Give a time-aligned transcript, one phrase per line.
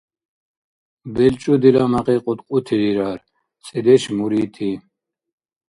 [1.13, 3.19] БелчӀудила мякьи кьудкьути дирар,
[3.65, 4.69] цӀедеш— мурити.